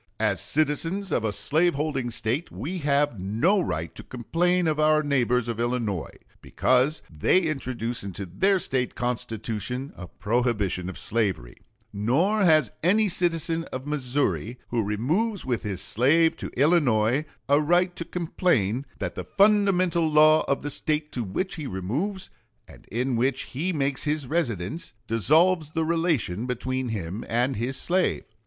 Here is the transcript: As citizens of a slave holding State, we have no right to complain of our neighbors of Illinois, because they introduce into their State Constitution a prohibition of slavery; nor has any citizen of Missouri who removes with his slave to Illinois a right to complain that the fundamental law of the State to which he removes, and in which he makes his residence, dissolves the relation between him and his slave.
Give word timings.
As 0.19 0.41
citizens 0.41 1.11
of 1.11 1.23
a 1.23 1.31
slave 1.31 1.75
holding 1.75 2.09
State, 2.09 2.51
we 2.51 2.79
have 2.79 3.19
no 3.19 3.61
right 3.61 3.93
to 3.93 4.01
complain 4.01 4.67
of 4.67 4.79
our 4.79 5.03
neighbors 5.03 5.47
of 5.47 5.59
Illinois, 5.59 6.17
because 6.41 7.03
they 7.11 7.41
introduce 7.41 8.03
into 8.03 8.25
their 8.25 8.57
State 8.57 8.95
Constitution 8.95 9.93
a 9.95 10.07
prohibition 10.07 10.89
of 10.89 10.97
slavery; 10.97 11.55
nor 11.93 12.41
has 12.43 12.71
any 12.81 13.09
citizen 13.09 13.65
of 13.65 13.85
Missouri 13.85 14.57
who 14.69 14.81
removes 14.81 15.45
with 15.45 15.61
his 15.61 15.81
slave 15.83 16.35
to 16.37 16.49
Illinois 16.57 17.23
a 17.47 17.61
right 17.61 17.95
to 17.95 18.03
complain 18.03 18.87
that 18.97 19.13
the 19.13 19.23
fundamental 19.37 20.11
law 20.11 20.43
of 20.47 20.63
the 20.63 20.71
State 20.71 21.11
to 21.11 21.23
which 21.23 21.57
he 21.57 21.67
removes, 21.67 22.31
and 22.67 22.87
in 22.87 23.17
which 23.17 23.43
he 23.43 23.71
makes 23.71 24.05
his 24.05 24.25
residence, 24.25 24.93
dissolves 25.05 25.69
the 25.69 25.85
relation 25.85 26.47
between 26.47 26.89
him 26.89 27.23
and 27.29 27.55
his 27.55 27.77
slave. 27.77 28.23